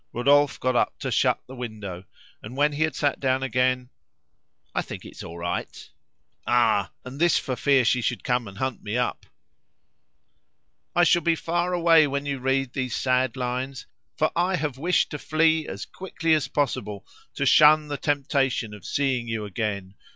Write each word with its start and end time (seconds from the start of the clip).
Rodolphe 0.13 0.57
got 0.59 0.75
up 0.75 0.97
to, 1.01 1.11
shut 1.11 1.37
the 1.45 1.53
window, 1.53 2.05
and 2.41 2.57
when 2.57 2.71
he 2.71 2.81
had 2.81 2.95
sat 2.95 3.19
down 3.19 3.43
again 3.43 3.91
"I 4.73 4.81
think 4.81 5.05
it's 5.05 5.21
all 5.21 5.37
right. 5.37 5.87
Ah! 6.47 6.89
and 7.05 7.21
this 7.21 7.37
for 7.37 7.55
fear 7.55 7.85
she 7.85 8.01
should 8.01 8.23
come 8.23 8.47
and 8.47 8.57
hunt 8.57 8.81
me 8.81 8.97
up." 8.97 9.27
"I 10.95 11.03
shall 11.03 11.21
be 11.21 11.35
far 11.35 11.71
away 11.73 12.07
when 12.07 12.25
you 12.25 12.39
read 12.39 12.73
these 12.73 12.95
sad 12.95 13.37
lines, 13.37 13.85
for 14.17 14.31
I 14.35 14.55
have 14.55 14.79
wished 14.79 15.11
to 15.11 15.19
flee 15.19 15.67
as 15.67 15.85
quickly 15.85 16.33
as 16.33 16.47
possible 16.47 17.05
to 17.35 17.45
shun 17.45 17.87
the 17.87 17.97
temptation 17.97 18.73
of 18.73 18.83
seeing 18.85 19.27
you 19.27 19.45
again. 19.45 19.93